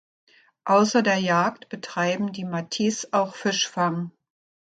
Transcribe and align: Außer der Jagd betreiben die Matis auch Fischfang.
Außer 0.65 1.03
der 1.03 1.17
Jagd 1.17 1.69
betreiben 1.69 2.31
die 2.33 2.43
Matis 2.43 3.13
auch 3.13 3.35
Fischfang. 3.35 4.09